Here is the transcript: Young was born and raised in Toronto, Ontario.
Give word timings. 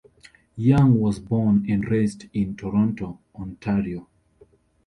Young 0.55 0.99
was 0.99 1.19
born 1.19 1.67
and 1.69 1.87
raised 1.87 2.25
in 2.33 2.55
Toronto, 2.57 3.19
Ontario. 3.35 4.07